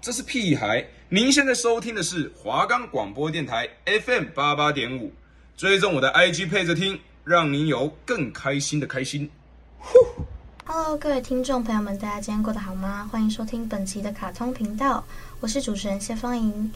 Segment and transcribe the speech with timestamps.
[0.00, 0.82] 这是屁孩。
[1.10, 5.12] 您现在收听的是华冈广播电台 FM 八八点五，
[5.54, 9.30] 追踪我的 IG 配着听，让您有更开心的开心。
[10.64, 13.06] Hello，各位听众朋友们，大家今天过得好吗？
[13.12, 15.04] 欢迎收听本期的卡通频道，
[15.40, 16.72] 我是主持人谢芳莹。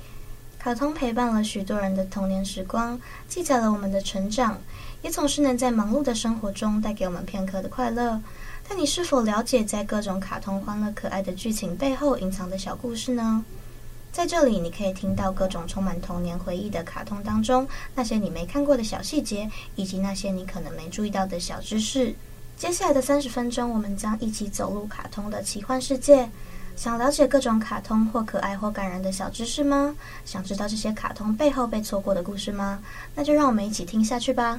[0.59, 4.61] 卡通陪伴了许多人的童年时光，记载了我们的成长，
[5.00, 8.21] 也总是能在忙碌的生活中带给我们片刻的快乐。
[8.75, 13.45] 那你是否了解，在各种卡通欢乐可爱的剧情背后隐藏的小故事呢？
[14.11, 22.14] 在这里，你可以听到各种充满童年回忆的卡通当中那些你没看过的小细节，以及那些你可能没注意到的小知识。
[22.57, 26.30] 接下来的三十分钟，我们将一起走入卡通的奇幻世界。
[26.75, 29.94] 想了解各种卡通或可爱或感人的小知识吗？
[30.25, 32.78] 想知道这些卡通背后被错过的故事吗？
[33.14, 34.58] 那就让我们一起听下去吧。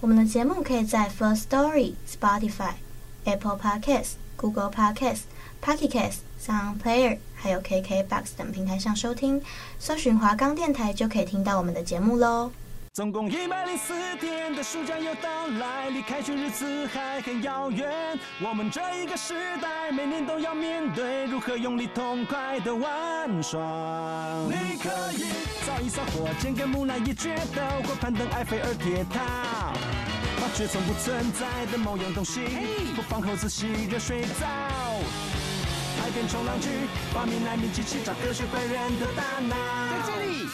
[0.00, 2.72] 我们的节目可以在 First Story、Spotify、
[3.26, 5.22] Apple Podcasts、Google Podcasts、
[5.62, 9.42] Pocket Casts、Sound Player，还有 KKBox 等平台上收听，
[9.78, 12.50] 搜寻华冈电台就可以听到我们的节目喽。
[12.94, 18.18] 总共一百零四天的暑假又到来，离开学日子还很遥远。
[18.42, 23.60] 我们这一个时代，每年都要面对如何用力痛快的玩耍。
[24.48, 25.26] 你可以
[25.66, 29.74] 造一艘火箭，跟木乃伊决斗，或攀登埃菲尔铁塔，
[30.56, 32.40] 却从不存在的某样东西，
[32.96, 34.46] 不放猴子洗热水澡。
[36.00, 36.70] 海边冲浪去，
[37.12, 39.54] 发明难民机器，找科学怪人的大脑。
[39.90, 40.48] 在这里。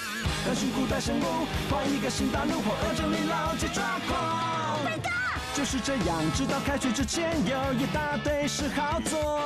[0.44, 4.84] 当辛苦的生物，换一个新大陆，或恶整理老街抓狂。
[4.84, 5.08] 飞哥
[5.54, 9.40] 就是这样，直到开学之前有一大堆事好做。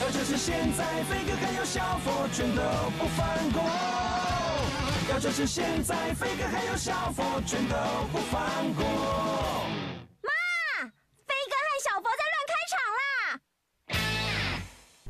[0.00, 2.62] 而就是现在，飞哥还有小佛全都
[2.96, 4.05] 不放过。
[5.08, 7.76] 要就是现在，飞哥还有小佛全都
[8.10, 8.84] 不放过
[11.24, 11.32] 妈
[11.84, 13.40] 小佛在乱开场啦。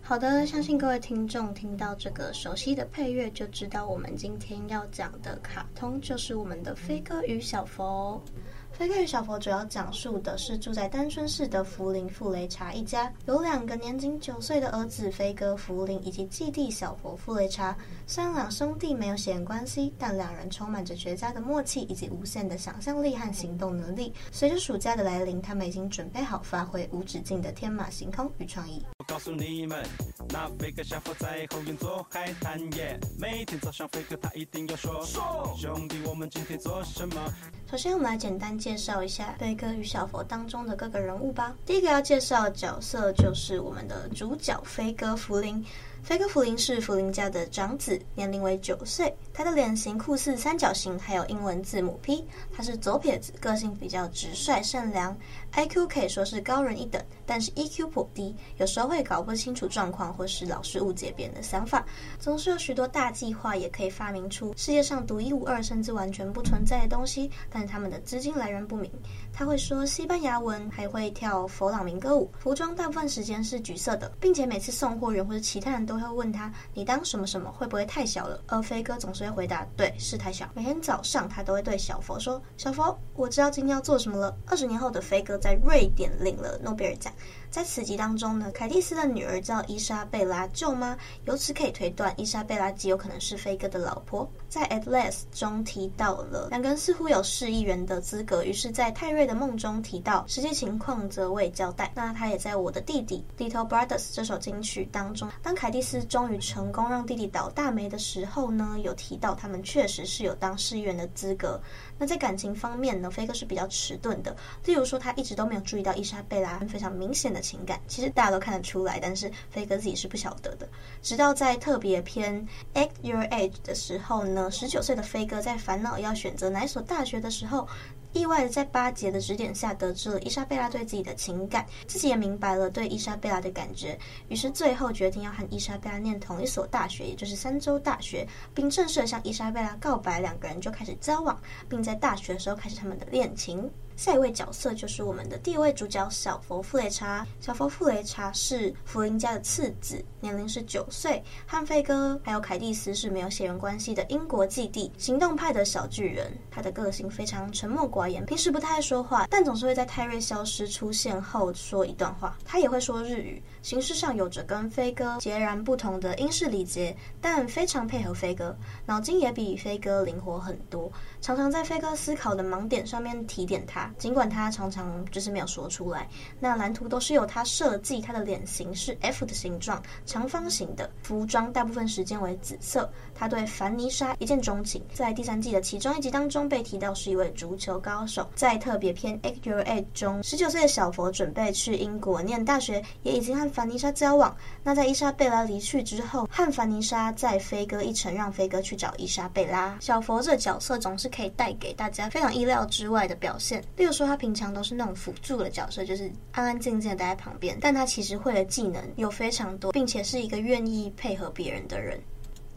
[0.03, 8.23] 好的，相信各位听众听到这个熟悉的配乐，就知道我们今天要讲的卡通就是我们的《飞哥与小佛》。
[8.77, 17.75] 《飞哥与小佛》主要讲述的是住在丹春市的福林富雷查一家，有两个年仅九岁的儿子飞哥福林以及继弟小佛富雷查。
[18.07, 24.13] 虽然两兄弟没有血缘关系，但两人充满着绝佳的默契以及无限的想象力和行动能力。
[24.31, 28.85] 随着暑假的来临，他们已经准备好发挥无止境的天马行空与创意。
[28.99, 29.83] 我告诉你们，
[30.29, 37.33] 那飞哥小佛在后院做海滩耶，每天早上飞哥他一定要说说，兄弟我们今天做什么？
[37.69, 41.53] 首先，我们来简单介绍一下《飞哥与小佛》当中的各个人物吧。
[41.67, 45.63] 第一个要介绍的角色就是我们的主角飞哥福林。
[46.07, 49.13] 飞哥福林是福林家的长子，年龄为九岁。
[49.35, 52.25] 他的脸型酷似三角形，还有英文字母 P。
[52.53, 55.19] 他是左撇子，个性比较直率善良
[55.51, 61.85] ，IQ 可以说是高人一等，但是 EQ 颇低，有时候会搞不清楚状况，或是老是误解别人的想法。
[62.21, 68.89] 总是有许多大计划，也可以发明出世界上独一无二，甚至完全不存在的东西，但他们的资金来源不明。
[69.33, 87.13] 他会说西班牙文，还会跳佛朗明哥舞，服装大部分时间是橘色的，并且每次送货员或者其他人都会问他：“你当什么什么会不会太小了？”而飞哥总是会回答：“对，是太小。”每天早上，他都会对小佛说：“小佛，我知道今天要做什么了。”二十年后的飞哥在瑞典领了诺贝尔奖。
[87.57, 90.95] 在此集当中呢，凯蒂斯的女儿叫伊莎贝拉舅妈，
[91.25, 94.31] 由此可以推断伊莎贝拉极有可能是飞哥的老婆。
[94.47, 101.91] 在 Atlas 中提到了两个人似乎有市议员的资格，于是，在泰瑞的梦中提到实际情况则未交代。
[101.95, 111.59] 那他也在我的弟弟 Little Brothers 这首金曲当中，当凯蒂斯终于成功让弟弟倒大霉的时候呢，有提到他们确实是有当市议员的资格。
[111.97, 114.37] 那在感情方面呢，飞哥是比较迟钝的。
[114.67, 120.69] 例如说，他一直都没有注意到伊莎贝拉非常明显的情感，其实大家都看得出来，但是飞哥自己是不晓得的。
[121.03, 127.69] 直到在特别篇 Act Your Age 的时候呢，十九岁的飞哥在烦恼要选择哪一所大学的时候，
[128.13, 133.97] 意外的在巴杰的指点下得知了伊莎贝拉对自己的情感，自己也明白了对伊莎贝拉的感觉，
[134.29, 141.39] 于是最后决定要和伊莎贝拉念同一所大学，也就是三州大学，并正式向伊莎贝拉告白，两个人就开始交往，
[141.69, 143.71] 并在大学的时候开始他们的恋情。
[143.97, 147.27] 下一位角色就是我们的第一位主角小佛富雷查。
[147.41, 156.31] 小佛富雷查是福林家的次子，年龄是九岁，和飞哥还有凯蒂斯是没有血缘关系的英国继弟，行动派的小巨人。
[156.51, 162.37] 他的个性非常沉默寡言，平时不太爱说话，但总是会在泰瑞消失出现后说一段话。
[162.45, 168.55] 他也会说日语，形式上有着跟飞哥截然不同的英式礼节，但非常配合飞哥，
[168.85, 170.93] 脑筋也比飞哥灵活很多，
[171.27, 173.93] 常常在飞哥思考的盲点上面提点他。
[173.99, 176.09] 尽管他常常就是没有说出来。
[176.39, 182.89] 那蓝图都是由他设计，他的脸型是 F 的形状，长方形的，服装大部分时间为紫色。
[183.19, 188.29] 他对凡妮莎一见钟情，在第三季的其中一集当中被提到是一位足球高手。
[188.35, 194.37] 在特别篇 Act Your Age 中，十九岁的小佛准备去英国念大学，也已经和凡妮莎交往。
[194.63, 199.77] 那在伊莎贝拉离去之后，和凡妮莎再飞哥一程，让飞哥去找伊莎贝拉。
[199.81, 211.99] 小佛这角色总是可以带给大家非常意料之外的表现，例如说他平常都是那种辅助的角色，就是安安静静的待在旁边，但他其实会的技能有非常多，并且是一个愿意配合别人的人。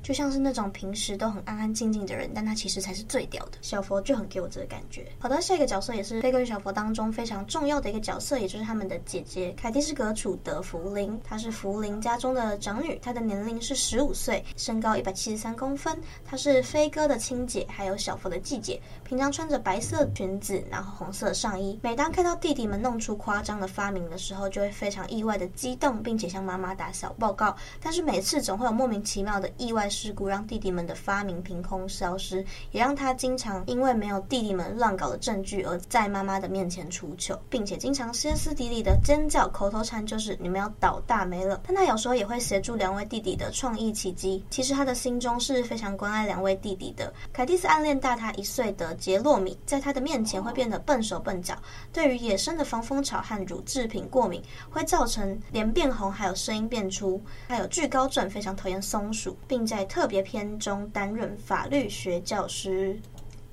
[0.01, 3.57] 就像是那种平时都很安安静静的人，但他其实才是最屌的。
[3.61, 5.05] 小佛就很给我这个感觉。
[5.19, 11.19] 好的，下一个角色也是《飞哥与小佛》当中非常重要的一个角色，也就是他们的姐姐凯蒂斯·格楚德·福林。
[11.23, 15.97] 她是福林家中的长女，她的年龄是十五岁，身高一百七十三公分。
[16.25, 18.81] 她是飞哥的亲姐，还有小佛的继姐。
[19.03, 21.79] 平常穿着白色裙子，然后红色上衣。
[21.81, 27.55] 每当看到弟弟们弄出夸张的发明的时候，就会非常意外的激动，并且向妈妈打小报告。
[27.81, 41.61] 但是每次总会有莫名其妙的意外事故，让弟弟们的发明凭空消失，也让他经常因为没有弟弟们乱搞的证据，而在妈妈的面前出糗，并且经常歇斯底里的尖叫，口头禅就是“你们要倒大霉了”。
[41.65, 44.43] 但他有时候也会协助两位弟弟的创意奇迹。
[44.49, 47.11] 其实他的心中是非常关爱两位弟弟的。
[47.33, 51.55] 凯蒂斯暗恋大他一岁的杰洛米，在他的面前会变得笨手笨脚，
[51.91, 62.99] 对于野生的防风草和乳制品过敏，会造成脸变红，还有声音变粗，还有惧高症，非常讨厌松鼠，并在在特别篇中担任法律学教师。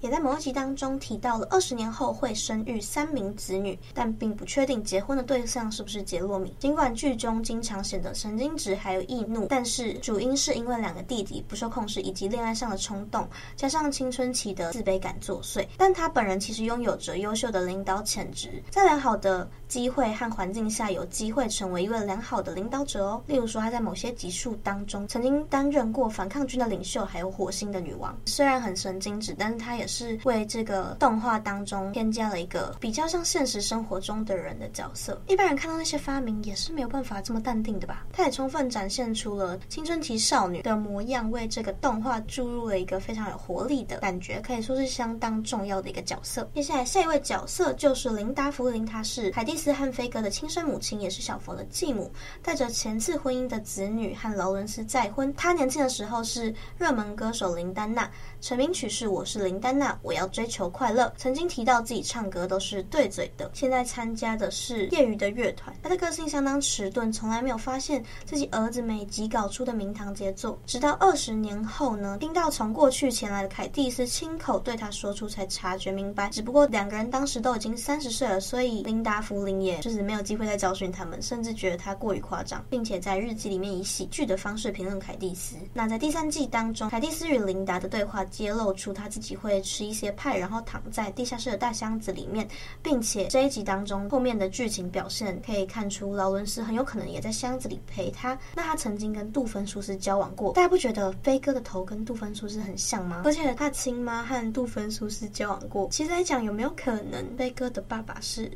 [0.00, 6.54] 也在某一集当中提到了二十年后会生育三名子女，但并不确定结婚的对象是不是杰洛米。
[6.58, 13.26] 尽管剧中经常显得神经质还有易怒，但是主因是因为两个弟弟不受控制以及恋爱上的冲动，
[13.56, 15.66] 加上青春期的自卑感作祟。
[15.78, 23.22] 但他本人其实拥有着优秀的领导潜质，在良好的机会和环境下有机会成为一位良好的领导者哦。
[23.26, 28.14] 例如说他在某些集数当中曾经担任过反抗军的领袖，还有火星的女王。
[28.26, 29.86] 虽然很神经质，但是他也。
[29.86, 35.18] 是为这个动画当中添加了一个比较像现实生活中的人的角色。
[35.28, 38.04] 一般人看到那些发明也是没有办法这么淡定的吧？
[38.12, 46.46] 他也充分展现出了青春期少女的模样，为这个动画注入了一个非常有活力的感觉，可以说是相当重要的一个角色。
[46.52, 52.12] 接下来下一位角色就是琳达·福林，她是凯蒂斯和飞哥的亲生母亲，也是小佛的继母，
[52.42, 55.34] 带着前次婚姻的子女和劳伦斯再婚。
[55.34, 58.10] 她年轻的时候是热门歌手林丹娜，
[58.46, 59.92] 成名曲是《我是林丹娜》。
[60.02, 61.12] 我要追求快乐。
[61.16, 65.74] 曾经提到自己唱歌都是对嘴的，现在参加的是业余的乐团。
[65.82, 70.56] 他的个性相当迟钝，从来没有发现自己儿子每集搞出的名堂杰作。
[70.64, 76.28] 直到二十年后呢，听到从过去前来的凯蒂斯亲口对他说出，才察觉明白。
[76.28, 85.56] 只不过两个人当时都已经三十岁了，所以琳达·福林也就是没有机会再教训他们，甚至觉得他过于夸张，并且在日记里面以喜剧的方式评论凯蒂斯。
[85.74, 92.46] 那在第三季当中，凯蒂斯与琳达的对话揭露出他自己会吃一些派，然后躺在地下室的大箱子里面，
[92.82, 98.38] 并且这一集当中后面的剧情表现可以看出劳伦斯很有可能也在箱子里陪他。
[98.54, 103.22] 那他曾经跟杜芬舒斯交往过，大家不觉得飞哥的头跟杜芬舒斯很像吗？
[103.24, 108.50] 而且他亲妈和杜芬舒斯交往过，其实来讲有没有可能飞哥的爸爸是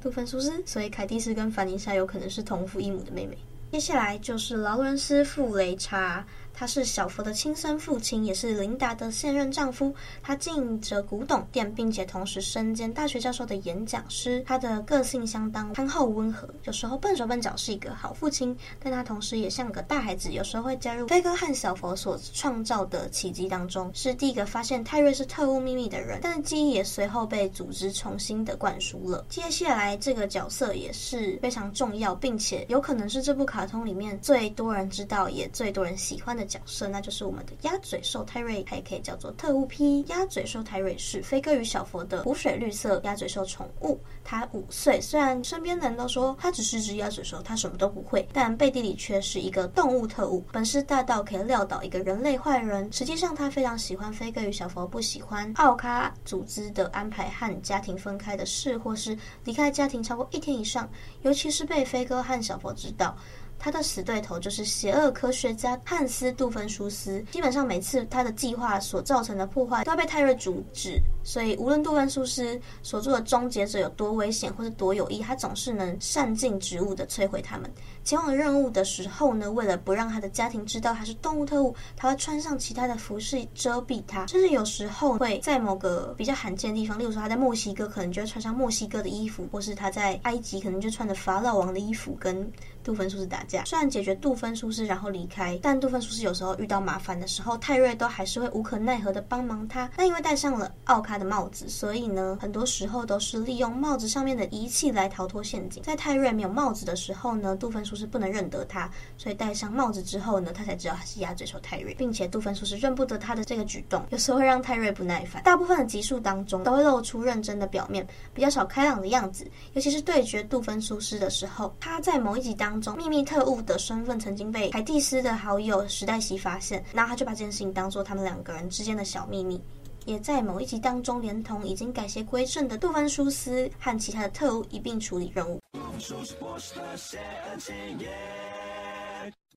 [0.00, 0.62] 杜芬舒斯？
[0.64, 3.36] 所以凯蒂斯跟凡妮莎有可能是同父异母的妹妹。
[3.72, 6.24] 接下来就是劳伦斯·傅雷查。
[6.56, 9.92] 他是小佛的亲生父亲，也是琳达的现任丈夫。
[10.22, 14.40] 他经营着古董店，并且同时身兼大学教授的演讲师。
[14.46, 18.56] 他的个性相当憨厚温和，有时候笨手笨脚，是一个好父亲。
[18.78, 26.20] 但他同时也像个大孩子，有时候会加入飞哥和小佛所创造的奇迹当中，是第一个发现泰瑞是特务秘密的人。
[26.22, 29.26] 但是记忆也随后被组织重新的灌输了。
[29.28, 36.43] 接下来这个角色也是非常重要，并且有可能是这部卡通里面最多人知道，也最多人喜欢的。
[36.44, 40.02] 角色，那就是我们的鸭嘴兽泰瑞，它也可以叫做特务 P。
[40.08, 43.98] 鸭嘴兽泰瑞是飞哥与小佛的湖水绿色鸭嘴兽宠物。
[44.22, 52.90] 它五岁，虽然身边的人都说它只是只鸭嘴兽，它什么都不会，但背地里却是一个动物特务，本事大到可以撂倒一个人类坏人。
[52.92, 60.88] 实际上，它非常喜欢飞哥与小佛不喜欢奥卡组织的安排和家庭分开的事，或是离开家庭超过一天以上，
[61.22, 63.16] 尤其是被飞哥和小佛知道。
[63.64, 67.24] 他的死对头就是邪恶科学家汉斯·杜芬舒斯。
[67.32, 77.70] 基本上每次他的计划所造成的破坏都要被泰瑞阻止，所以无论杜芬舒斯所做的终结者有多危险或是多有益，他总是能善尽职务的摧毁他们。
[78.04, 92.46] 前往任务的时候呢，为了不让他的家庭知道他是动物特务，他会穿上其他的服饰遮蔽他，甚至有时候会在某个比较罕见的地方，例如说他在墨西哥，可能就会穿上墨西哥的衣服，或是他在埃及，可能就穿着法老王的衣服跟
[92.84, 93.64] 杜芬叔叔打架。
[93.64, 99.90] 虽然解决杜芬叔叔然后离开，但杜芬叔叔有时候遇到麻烦的时候，泰瑞都还是会无可奈何的帮忙他。
[99.96, 105.82] 那因为戴上了奥卡的帽子，所以呢，很多时候都是利用帽子上面的仪器来逃脱陷阱。
[105.82, 115.42] 在泰瑞没有帽子的时候呢，杜芬叔叔不能认得他，所以戴上帽子之后呢，他才知道他是鸭嘴兽泰瑞，并且杜芬叔叔认不得他的这个举动，有时候会让泰瑞不耐烦。
[115.42, 129.60] 大部分的集数当中都会露出认真的表面，比较少开朗的样子，尤其是对决杜芬叔叔的时候，他在某一集当秘密特务的身份曾经被凯蒂斯的好友史黛西发现，然后他就把这件事情当做他们两个人之间的小秘密，
[130.04, 135.60] 也在某一集当中连同已经改邪归正的杜芬舒斯和其他的特务一并处理任务。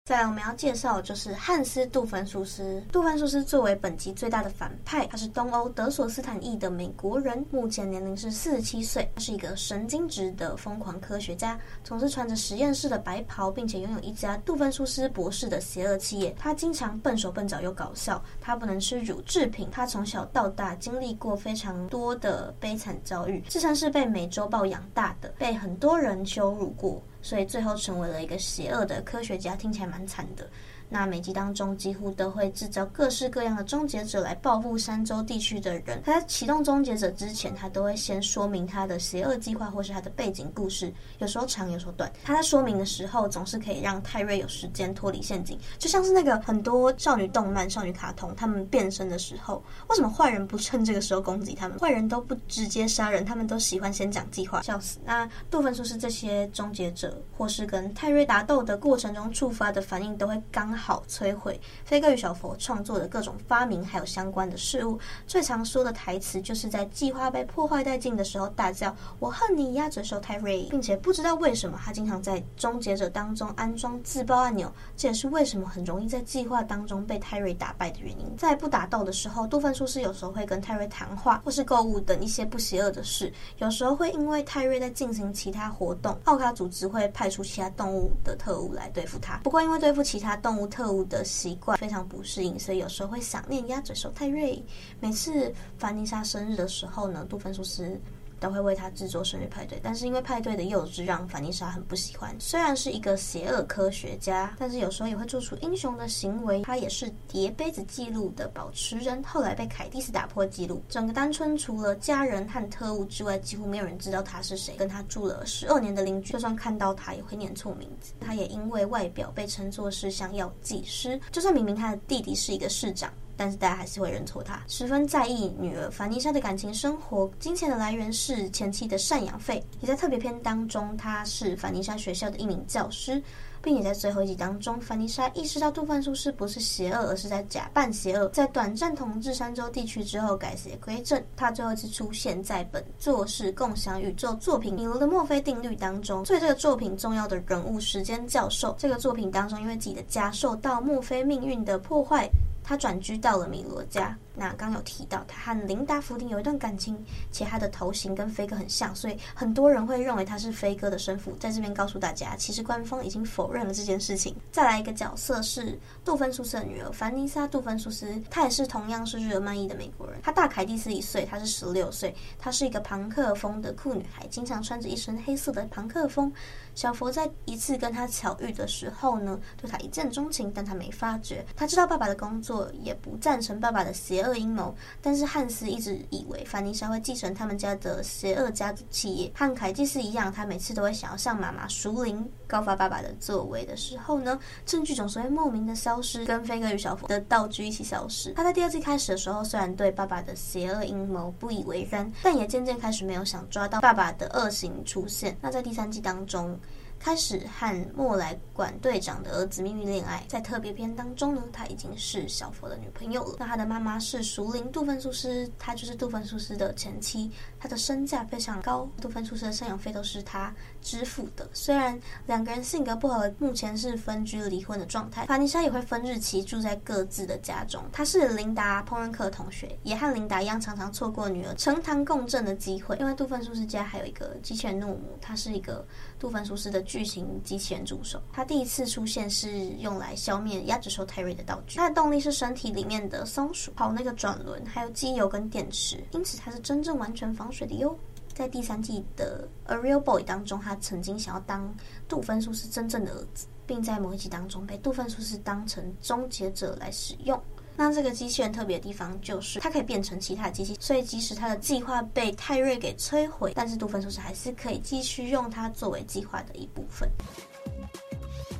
[0.08, 2.82] 再来，我们要介绍就是汉斯·杜芬苏斯。
[2.94, 9.12] 杜芬苏斯作为本集最大的反派，他是东欧德索斯坦裔的美国人，目前年龄是四十七岁。
[9.16, 16.34] 他是一个神经质的疯狂科学家，总是穿着实验室的白袍，并且拥有一家杜芬苏斯博士的邪恶企业。
[16.40, 18.24] 他经常笨手笨脚又搞笑。
[18.40, 19.68] 他不能吃乳制品。
[19.70, 27.04] 他从小到大经历过非常多的悲惨遭遇，自称是被美洲豹养大的，被很多人羞辱过。
[27.28, 30.50] 所以最后成为了一个邪恶的科学家，听起来蛮惨的。
[30.90, 36.02] 那每集当中几乎都会制造各式各样的终结者来报复山州地区的人。
[36.06, 42.10] 他在启动终结者之前，他都会先说明他的邪恶计划或是他的背景故事，有时候长，有时候短。
[42.24, 51.78] 他在说明的时候，总是可以让泰瑞有时间脱离陷阱，就像是那个很多少女动漫、少女卡通，他们变身的时候，为什么坏人不趁这个时候攻击他们？
[51.80, 55.00] 坏人都不直接杀人，他们都喜欢先讲计划，笑死。
[55.04, 60.77] 那杜芬苏斯这些终结者，或是跟泰瑞打斗的过程中触发的反应，都会刚。
[60.78, 65.00] 好摧毁飞哥与小佛创作的各种发明，还有相关的事物。
[65.26, 78.36] 最常说的台词就是在计划被破坏殆尽的时候大叫：“我恨你，鸭嘴兽泰瑞！”并且不知道为什么他经常在终结者当中安装自爆按钮，这也是为什么很容易在计划当中被泰瑞打败的原因。
[78.38, 83.34] 在不打斗的时候，杜芬苏斯有时候会跟泰瑞谈话，或是购物等一些不邪恶的事。
[83.58, 89.38] 有时候会因为泰瑞在进行其他活动，奥卡组织会派出其他动物的特务来对付他。
[89.44, 94.64] 不过因为对付其他动物，特务的习惯非常不适应，所以有时候会想念鸭嘴兽泰瑞。
[95.00, 98.00] 每次凡妮莎生日的时候呢，杜芬说是
[98.40, 102.36] 都会为他制作生日派对，但是因为派对的幼稚让凡妮莎很不喜欢。
[102.40, 106.62] 虽然是一个邪恶科学家，但是有时候也会做出英雄的行为。
[106.62, 110.84] 他也是叠杯子记录的保持人，后来被凯蒂斯打破记录。
[110.90, 114.76] 整个单村除了家人和特务之外，几乎没有人知道他是谁。
[114.78, 118.14] 跟他住了十二年的邻居，就算看到他也会念错名字。
[118.20, 123.12] 他也因为外表被称作是像药剂师，就算明明他的弟弟是一个市长。
[123.38, 129.64] 但是大家还是会认错他，十分在意女儿凡妮莎的感情生活，金钱的来源是前妻的赡养费。
[129.80, 133.22] 也在特别篇当中，他是凡妮莎学校的一名教师，
[133.62, 138.28] 并且在最后一集当中，凡妮莎意识到杜芬苏斯不是邪恶，而是在假扮邪恶。
[138.30, 146.26] 在短暂统治山州地区之后改邪归正，他最后一次出现在本作是共享宇宙作品《米罗的墨菲定律》当中。
[146.26, 148.76] 所以这个作品重要的人物，时间教授。
[148.80, 152.28] 这个作品当中，因为自己的家受到墨菲命运的破坏。
[152.68, 154.14] 他转居到了米罗家。
[154.38, 156.96] 那刚有提到，他和琳达·福丁有一段感情，
[157.32, 161.36] 且他的头型跟飞哥很像，所以很多人会认为他是飞哥的生父。
[161.40, 164.36] 在这边告诉大家，其实官方已经否认了这件事情。
[164.52, 170.20] 再来一个角色是杜芬苏斯的女儿凡妮莎·杜芬苏斯，她也是同样是日耳曼裔的美国人。
[170.22, 172.16] 她大凯蒂斯一岁，她是十六岁。
[172.38, 176.32] 她是一个朋克风的酷女孩，经常穿着一身黑色的朋克风。
[176.76, 181.44] 小佛在一次跟她巧遇的时候呢，对她一见钟情，但她没发觉。
[181.56, 184.76] 她知道爸爸的工作，也不赞成爸爸的邪恶恶阴谋。
[185.02, 198.34] 但是汉斯一直以为凡妮莎会继承他们家的邪恶家族企业，和凯蒂是一样，他每次都会想要向妈妈赎灵，告发爸爸的作为的时候呢，证据总是会莫名的消失，跟飞哥与小佛的道具一起消失。
[198.34, 205.38] 他在第二季开始的时候，虽然对爸爸的邪恶阴谋不以为然，但也渐渐开始没有想抓到爸爸的恶行出现。
[205.42, 206.58] 那在第三季当中。
[207.00, 210.24] 开始和莫莱管队长的儿子秘密恋爱。
[210.28, 213.36] 在特别篇当中呢，他已经是小佛的女朋友了。
[213.40, 221.48] 那他的妈妈是淑铃·杜芬术师，她就是杜芬术师的前妻，她的身价非常高，杜芬术师的赡养费都是他支付的。
[221.54, 225.26] 虽然两个人性格不合，目前是分居离婚的状态。
[225.26, 227.84] 法妮莎也会分日期住在各自的家中。
[227.92, 232.96] 她是琳达烹饪课同学，也和琳达一样，常常错过女儿呈堂共振的机会。
[232.98, 235.86] 另外杜芬术师家还有一个机器人怒母，他是一个
[236.20, 238.22] 杜芬苏斯的巨型机器人助手。
[238.32, 241.78] 他第一次出现是用来消灭鸭子兽泰瑞的道具。
[241.78, 247.98] 他的动力是身体里面的松鼠，跑那个转轮，还有机油跟电池，因此他是真正完全防水的哟。
[248.34, 251.74] 在第三季的《A Real Boy》当中，他曾经想要当
[252.08, 257.42] 杜芬苏斯真正的儿子，并在某一集当中被杜芬苏斯当成终结者来使用。
[257.78, 267.08] 那这个机器人特别的地方就是它可以变成其他的机器，所以即使它的计划被泰瑞给摧毁，但是杜芬叔叔还是可以继续用它作为计划的一部分。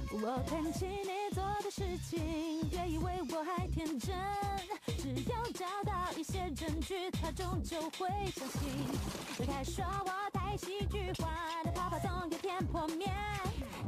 [0.10, 4.16] 我看起你做的事情，别以为我还天真，
[4.86, 8.62] 只要找到一些证据，他终究会相信。
[9.38, 13.12] 别开说我太戏剧化，的泡泡总有天破灭。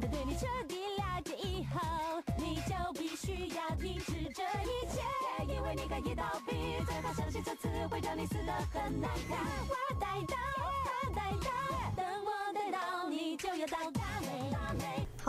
[0.01, 5.01] 在对你彻底了解以后，你就必须要停止这一切。
[5.45, 9.37] 别以为你可以逃避，最好相信这次会让你死得很难看。
[9.69, 10.35] 我带到，
[10.65, 11.49] 我带到，
[11.95, 14.01] 等我带到，你就要到达。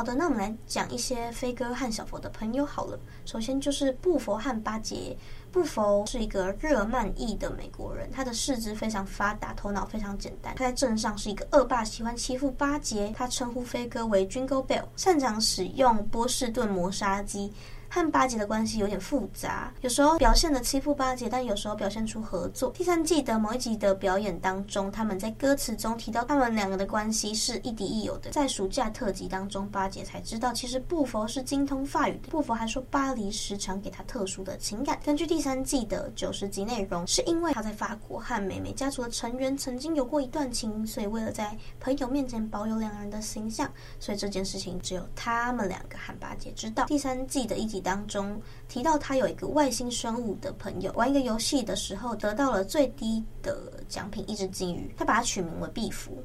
[0.00, 2.98] 好的，那我们来讲一些飞哥和小佛的朋友好了。
[3.26, 5.14] 首先就是布佛和巴杰。
[5.52, 10.54] 布佛是一个日曼裔的美国人，他的四肢非常发达，头脑非常简单。
[10.56, 13.12] 他在镇上是一个恶霸，喜欢欺负巴杰。
[13.14, 17.52] 他称呼飞哥为 Jingle Bell，擅长使用波士顿磨砂机。
[17.92, 22.70] 和八姐的关系有点复杂，有时候表现的欺负八姐，但有时候表现出合作。
[22.70, 28.30] 第三季的某一集的表演当中，他们在歌词中提到他们两个的关系是亦敌亦友的。
[28.30, 32.28] 在暑假特辑当中，八姐才知道其实布佛是精通法语的。
[32.28, 34.96] 布佛还说巴黎时常给他特殊的情感。
[35.04, 43.68] 根据第三季的九十集内容，是因为他在法国和美眉家族的成员曾经有过一段情，所以为了在朋友面前保有两人的形象，
[43.98, 46.84] 所以这件事情只有他们两个和八姐知道。
[46.84, 47.79] 第三季的一集。
[47.80, 56.22] 当中提到他有一个外星生物的朋友，玩一个游戏的时候得到了最低的奖品一只金鱼，他把它取名为毕福。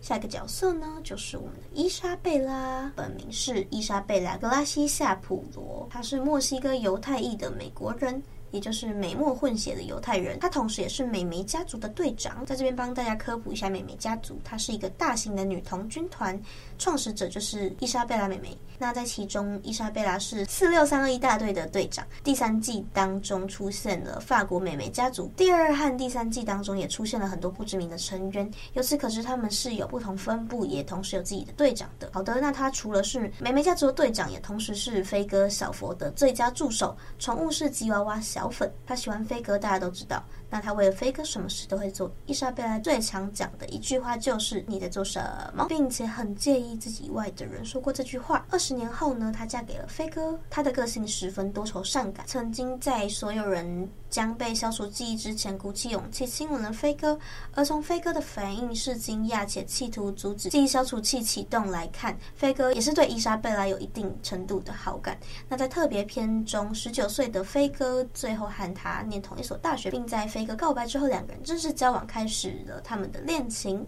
[0.00, 8.20] 下一个角色呢，就是我们的伊莎贝拉，本名是伊莎贝拉·格拉西夏普罗，她是墨西哥犹太裔的美国人。
[8.52, 12.46] 也就是美墨混血的犹太人，他同时也是美眉家族的队长。
[12.46, 16.40] 在这边帮大家科普一下，美眉家族它是一个大型的女童军团，
[16.78, 18.56] 创始者就是伊莎贝拉美眉。
[18.78, 22.06] 那在其中，伊莎贝拉是四六三二一大队的队长。
[22.22, 28.50] 第三季当中出现了法国美眉家族，第二和第三季当中也出现了很多不知名的成员。
[28.74, 32.10] 由此可知，他们是有不同分部，也同时有自己的队长的。
[32.12, 38.41] 好的，那他除了是美眉家族的队长，也同时是飞哥小佛的最佳助手，宠物是吉娃娃小。
[38.42, 40.20] 小粉，他喜欢飞哥，大家都知道。
[40.52, 42.12] 那他为了飞哥，什么事都会做。
[42.26, 45.18] 伊莎贝拉最常讲的一句话就是“你在做什
[45.54, 48.44] 么”，并且很介意自己以外的人说过这句话。
[48.50, 50.38] 二十年后呢，她嫁给了飞哥。
[50.50, 57.18] 她的个性十分多愁善感，曾经在所有人将被消除记忆之前，鼓起勇气亲吻了飞哥。
[57.54, 65.16] 而从飞哥的反应是惊讶且企图阻止记忆消除器启动来看，飞哥也是对伊莎贝拉有一定程度的好感。
[65.48, 70.41] 那在特别篇中，十九岁的飞哥最后和他念同一所大学，并在飞。
[70.42, 73.86] 一个告白之后，两个人正式交往，开始了他们的恋情。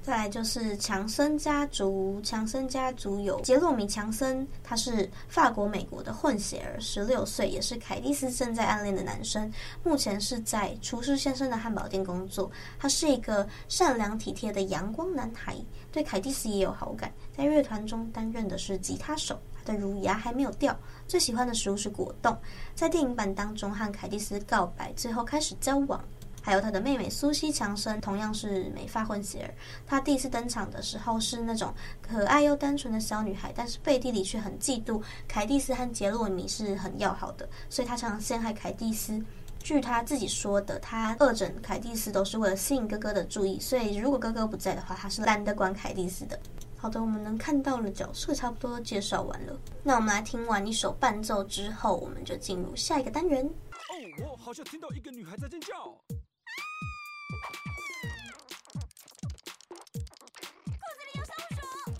[0.00, 9.52] 再来就是强森家族，强森家族有杰洛米·强森，他是法国美国的混血儿，十六岁，也是凯蒂斯正在暗恋的男生。
[9.82, 12.50] 目前是在厨师先生的汉堡店工作。
[12.78, 15.54] 他是一个善良体贴的阳光男孩，
[15.92, 17.12] 对凯蒂斯也有好感。
[17.36, 19.38] 在乐团中担任的是吉他手，
[19.74, 20.76] 的乳牙还没有掉。
[21.06, 22.36] 最喜欢的食物是果冻。
[22.74, 26.02] 在电影版当中和凯蒂斯告白，最后开始交往。
[26.40, 29.52] 还有他的妹妹苏西·强森，同样是美发混血儿。
[29.86, 39.22] 她第一次登场的时候是那种可爱又单纯的小女孩，但是背地里却很嫉妒凯蒂斯和杰洛米是很要好的，所以她常常陷害凯蒂斯。
[39.58, 46.38] 据他自己说的，他恶整凯蒂斯都是为了吸引哥哥的注意，所以如果哥哥不在的话，他是懒得管凯蒂斯的。
[46.80, 53.44] 好的，我们能看到的角色差不多介绍完了，那我们来听完一首伴奏之后，我们就进入下一个单元。
[53.44, 53.50] 哦，
[54.30, 55.74] 我好像听到一个女孩在尖叫。
[60.68, 61.92] 裤子里有松鼠。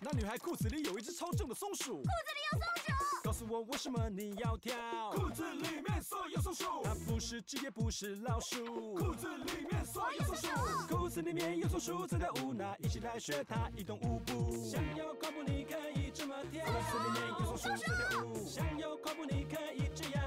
[0.00, 1.98] 那女孩裤子里有一只超重的松鼠。
[1.98, 3.01] 裤子里有松鼠。
[3.48, 4.74] 我为什么你要跳？
[5.12, 8.94] 裤子里面所有松鼠，它不是鸡也不是老鼠。
[8.94, 10.48] 裤子里面所有松鼠，
[10.88, 14.50] 裤子里面有松鼠在跳舞，那一起来学它一动舞步。
[14.64, 17.76] 想要跨步你可以这么跳，裤子里面有松鼠在
[18.10, 18.44] 跳舞。
[18.46, 20.21] 想要跨步你可以这样，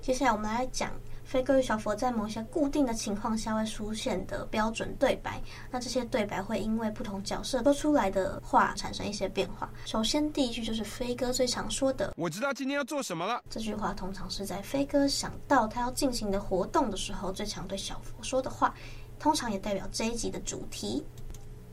[0.00, 0.90] 接下来我们来讲
[1.24, 5.42] 飞哥与小佛在某些固定的情况下会出现的标准对白。
[5.70, 9.70] 那这些对白会因为不同角色说出来的话产生一些变化。
[9.84, 18.74] 首先第一句就是飞哥最常说的：“我知道今天要做什么了。”这句话通常是在飞哥想到他要进行的活动的时候最常对小佛说的话，
[19.18, 21.04] 通常也代表这一集的主题。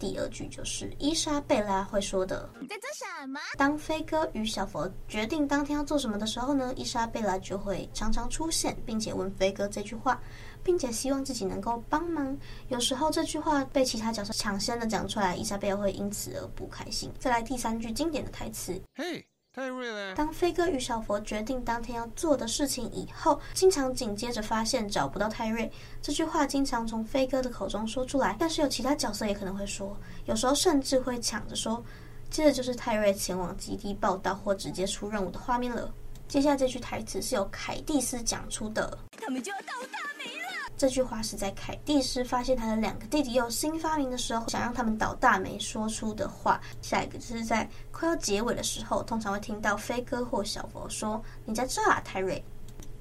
[0.02, 10.20] 第二句就是伊莎贝拉会说的：“你在做什么？”当飞哥与小佛决定当天要做什么的时候呢，伊莎贝拉就会常常出现，并且问飞哥这句话，
[10.64, 12.36] 并且希望自己能够帮忙。
[12.70, 17.12] 有时候这句话被其他角色抢先的讲出来，伊莎贝拉会因此而不开心。
[17.20, 20.14] 再来第三句经典的台词：“嘿。”泰瑞嘞！
[20.16, 25.70] 当飞哥与小佛决定当天要做的事情以后，经常紧接着发现找不到泰瑞。
[26.02, 31.84] 这句话经常从飞哥的口中说出来，但是有其他角色也可能会说，有时候甚至会抢着说。
[32.30, 35.94] 接着就是泰瑞前往基地报道或直接出任务的画面了。
[36.30, 40.32] 接下来这句台词是由凯蒂斯讲出的：“他们就要到大美。”
[40.78, 46.60] 这句话是在凯蒂斯发现他的两个弟弟有新发明的时候，想让他们倒大霉说出的话。
[46.82, 52.44] 下一个就是在快要结尾的时候，通常会听到飞哥或小佛说：“你在这啊，泰瑞。”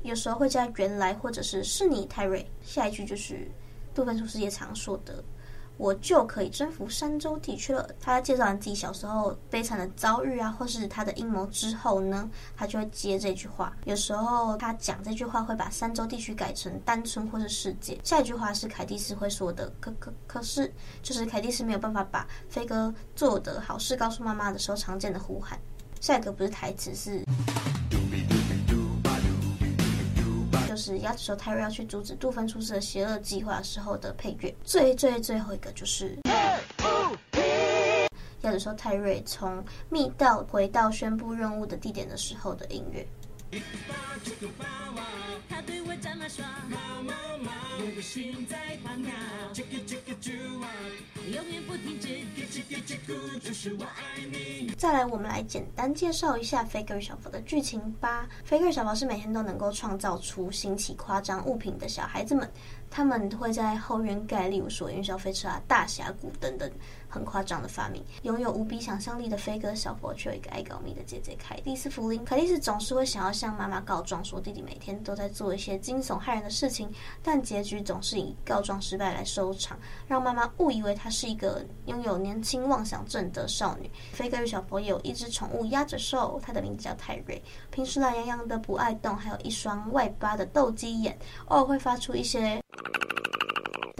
[0.02, 2.46] 有时候会加“原来”或者是“是你，泰瑞”。
[2.62, 3.50] 下一句就是
[3.94, 5.24] 杜芬厨师也常说的。
[5.80, 7.88] 我就可以征服山州地区了。
[7.98, 13.74] 他在介绍完自己小时候悲惨的遭遇啊，或是他的阴谋之后呢，他就会接这句话。
[13.86, 17.98] 有时候他讲这句话会把山州地区改成单村或是世界。
[18.04, 20.70] 下一句话是凯蒂斯会说的，可可可是，
[21.02, 25.58] 就是凯蒂斯没有办法把飞哥做的好事告诉妈妈的时候常见的呼喊。
[25.98, 27.24] 下一个不是台词是。
[30.80, 36.18] 是鸭子说泰瑞要去阻止杜芬出事的邪恶计划时候的配乐，最最最后一个就是
[38.40, 43.06] 鸭子说泰瑞从密道回到宣布任务的地点的时候的音乐。
[54.76, 58.28] 再来，我们来简单介绍一下 Faker 小佛的剧情吧。
[58.48, 62.50] Faker 小佛是每天都能够创造出新奇夸张物品的小孩子们。
[62.90, 66.68] 他们会在后院盖，例如说云霄飞车啊、大峡谷等等
[67.10, 68.02] 很夸张的发明。
[68.22, 72.24] 拥有无比想象力的飞哥小佛，却有一个爱搞密的姐姐凯蒂斯福林。
[72.24, 76.88] 凯蒂斯总是会想要向妈妈告状，说弟弟每天都在做一些惊悚骇人的事情，
[77.22, 83.90] 但结局总是以告状失败来收场，让妈妈误以为她是一个拥有年轻妄想症的少女。
[84.12, 92.60] 飞哥与小佛有一只宠物鸭着兽，它的名字叫泰瑞，平时懒洋洋的不爱动，还有一双外八的斗鸡眼，偶尔会发出一些。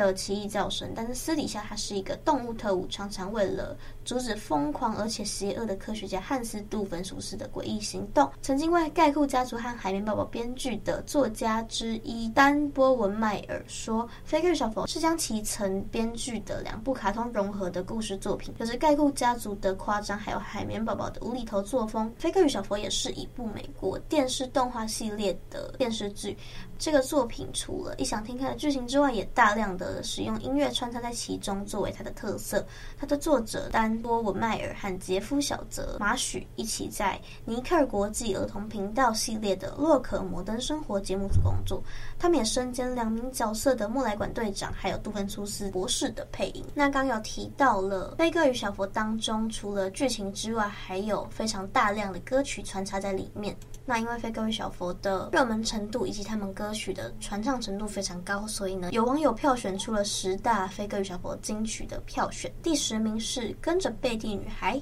[0.06, 3.76] 的奇异叫声，但是私底下他是一个动物特务，常常为了
[4.10, 22.12] 阻止疯狂而且邪恶的科学家汉斯·杜芬厨师的诡异行动，曾经为盖库家族和海绵宝宝编剧的作家之一丹·波文迈尔说：“飞哥与小佛是将其曾编剧的两部卡通融合的故事作品，有着盖库家族的夸张，还有海绵宝宝的无厘头作风。
[22.18, 26.36] 飞哥与小佛也是一部美国电视动画系列的电视剧。
[26.80, 32.66] 这个作品除了异想天开的剧情之外，也大量的。”使用音乐穿插在其中作为它的特色。
[32.98, 41.82] 它的作者丹波文迈尔和杰夫小泽马许一起在尼克尔国际儿童频道系列的《洛克摩登生活》节目组工作。
[42.18, 46.64] 他们也身兼两名角色的莫莱管队长，还有杜芬苏斯博士的配音。
[46.74, 53.56] 那刚有提到了《飞哥与小佛》当中，除了剧情之外，还有非常大量的歌曲穿插在里面。
[53.86, 62.52] 那因为飞哥与小佛的热门程度以及他们歌曲的传唱程度非常高，所以呢，有网友票选出了十大飞哥与小佛金曲的票选。
[62.62, 64.76] 第十名是《跟着贝蒂女孩》。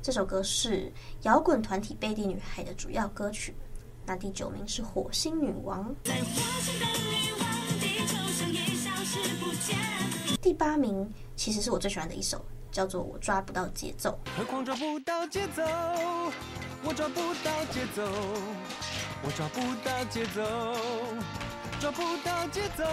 [0.00, 3.54] 这首歌是摇滚团体贝蒂女孩的主要歌曲。
[4.06, 5.94] 那第九名是《火星女王》。
[10.40, 12.44] 第八名其实是我最喜欢的一首。
[12.72, 15.64] 叫做我抓不到节奏，何况抓不到节奏，
[16.84, 18.04] 我抓不到节奏，
[19.24, 20.40] 我抓不到节奏，
[21.80, 22.84] 抓不到节奏。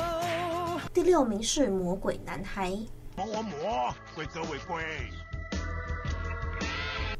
[0.93, 2.69] 第六名是魔鬼男孩，
[3.17, 4.81] 魔我魔，规则违规。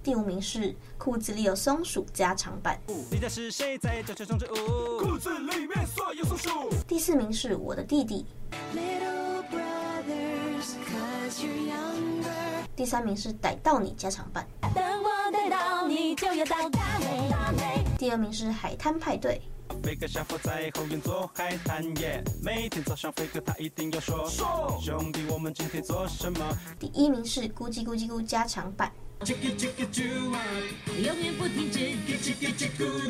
[0.02, 2.80] 第五名是裤子里有松鼠加长版。
[3.12, 5.00] 你的是谁在叫声中之舞？
[5.00, 6.70] 裤子里面所有松鼠。
[6.88, 8.26] 第四名是我的弟弟。
[12.78, 17.84] 第三名是逮到你加长版，等我逮到你就要到大美大美。
[17.98, 19.42] 第二名是海滩派对。
[19.88, 26.45] 飞哥小佛在后院做海滩耶，每天早上飞哥他一定要说说，兄弟我们今天做什么？
[26.78, 28.91] 第一名是咕叽咕叽咕加长版。
[29.26, 31.95] 永远不停止，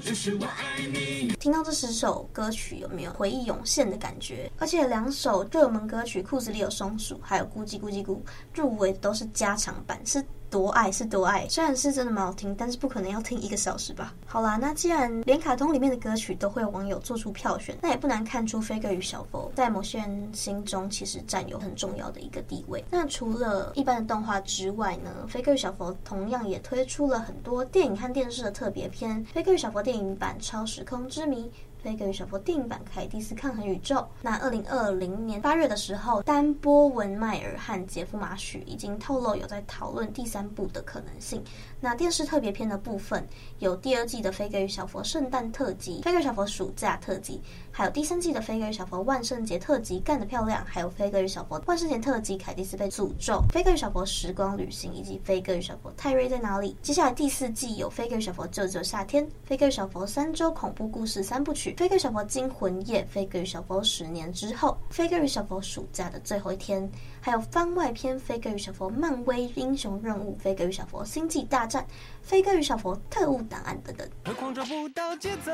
[0.02, 1.34] 就是我爱你。
[1.40, 4.52] 听到这十首歌曲，有没有回忆涌现的感觉？
[4.60, 8.18] 而且两首热门歌曲《裤子里有松鼠》还有《咕叽咕叽咕》
[8.54, 10.24] 入围都是加长版，是。
[10.50, 14.14] 多爱是多爱，虽然是真的蛮好听，但是不可能要听一个小时吧。
[14.26, 22.84] 好啦，那既然连卡通里面的歌曲都会有网友做出票选，那也不难看出飞哥与小佛在某些人心中其实占有很重要的一个地位。
[22.90, 31.46] 那除了一般的动画之外呢，飞哥与小佛同样也推出了很多电影和电视的特别篇，飞哥与小佛电影版《超时空之谜》。
[31.88, 33.96] 飞哥与小佛电影版《凯蒂斯抗衡宇宙》。
[34.22, 41.42] 那二零二零年八月的时候，丹波文迈尔和杰夫马许已经透露有在讨论第三部的可能性。
[41.80, 43.26] 那电视特别篇的部分
[43.60, 47.42] 有第二季的《飞哥与小佛圣诞特辑》、《飞哥与小佛暑假特辑》，
[47.78, 56.72] 还有第三季的《飞哥与小佛万圣节特辑》干得漂亮，还有《飞哥与小佛万圣节特辑》凯蒂斯被诅咒，《飞哥与小佛时光旅行》以及《飞哥与小佛泰瑞在哪里》。
[56.82, 66.82] 接下来第四季有《飞哥与小佛救救夏天》、《飞哥与小佛三周恐怖故事三部曲》、《飞哥与小佛惊魂夜》、《飞哥与小佛十年之后》、《飞哥与小佛暑假的最后一天》，
[67.28, 71.84] 还有番外篇《飞哥与小佛漫威英雄任务》、《飞哥与小佛星际大战》。
[72.22, 74.10] 飞哥与小佛特务档案等等。
[74.24, 75.52] 何况找不到节奏，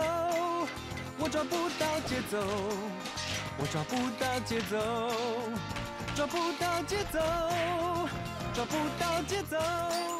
[1.17, 2.37] 我找不到节奏，
[3.57, 4.77] 我找不到节奏，
[6.13, 7.19] 找不到节奏，
[8.53, 9.57] 找不到节奏。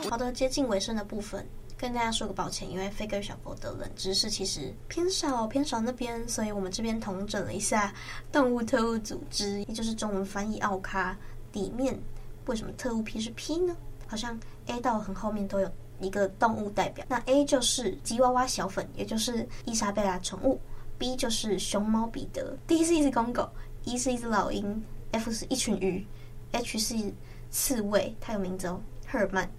[0.10, 7.94] 好的，接近尾声的部分，跟大家说个抱歉，因为飞哥与小佛的冷知识其实偏少偏少那边，所以我们这边统整了一下
[8.32, 11.16] 动物特务组织，也就是中文翻译奥咖
[11.54, 11.98] 里面，
[12.46, 13.76] 为什么特务 P 是 P 呢？
[14.08, 14.38] 好像
[14.68, 15.72] A 到很后面都有。
[16.00, 20.60] 一个动物代表，那 A 就是吉娃娃小粉，也就是伊莎贝拉宠物。
[21.00, 22.58] ；B 就是熊猫彼得。
[22.68, 23.48] ；D 是一只公狗
[23.86, 24.84] ；E 是一只老鹰。
[25.14, 26.06] ；F 是一群鱼。
[26.52, 27.14] ；H 是
[27.50, 29.50] 刺猬，它有名字哦，赫尔曼。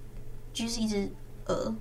[0.52, 1.11] ；G 是一只
[1.46, 1.74] 鹅，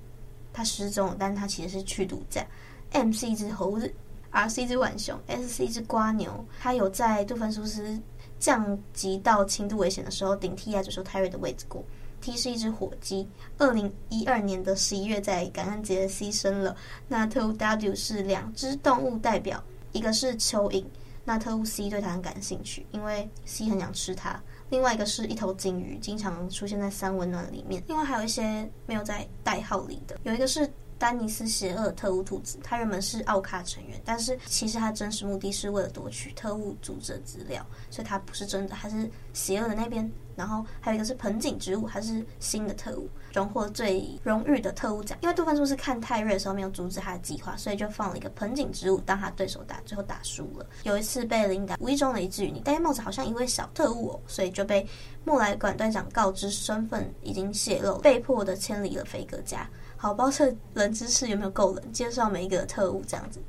[0.50, 2.46] 它失踪了，但它其实是去度假
[2.92, 3.92] ；M 是一只猴子。
[4.32, 5.18] ；R 是一只浣熊。
[5.28, 8.00] ；S 是一只瓜牛，它有在杜芬苏斯
[8.44, 11.82] 降级到轻度危险的时候顶替亚洲兽泰瑞的位置过。
[12.20, 13.26] T 是一只火鸡，
[13.56, 16.76] 二零一二年的十一月在感恩节牺牲了。
[17.08, 20.84] 那特务 W 是两只动物代表，一个是蚯蚓，
[21.24, 24.38] 那特务 C 对它很感兴趣，因为 C 很想吃它。
[24.68, 27.82] 另外一个是一头金鱼，经常出现在三温暖里面。
[27.88, 30.70] 另外还有一些没有在代号里的，有一个是。
[31.04, 40.10] 丹尼斯邪恶特务兔子，他原本是奥卡成员，但是其实他真实目的是为了夺取特务组织的资料，所以他不是真的，他是邪恶的那边。
[40.34, 45.16] 然后还有一个是盆景植物，他是新的特务，荣获最荣誉的特务奖。
[45.20, 50.66] 因为杜芬舒是看泰瑞的时候没有阻止他的计划，所以就放了一个盆景植物当他对手打，最后打输了。
[50.84, 54.84] 有一次被琳达无意中的一句“你戴帽子好像一位小特务哦”，所以就被
[55.22, 59.68] 莫莱管队长告知身份已经泄露，被迫的迁离了飞哥家。
[60.04, 61.90] 好，包测冷知识有没有够冷？
[61.90, 63.40] 介绍每一个特务这样子。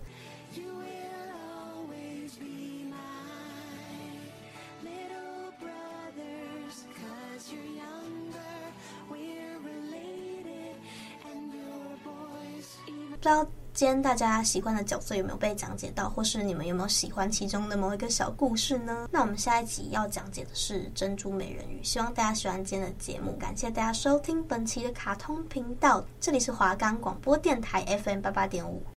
[13.09, 13.45] 不知道。
[13.75, 19.09] 今天大家喜欢的角色有没有被讲解到，或是你们有没有喜欢其中的某一个小故事呢？
[19.11, 28.81] 那我们下一集要讲解的是珍珠美人鱼，希望大家喜欢今天的节目，感谢大家收听本期的卡通频道，这里是华冈广播电台 FM 八八点五。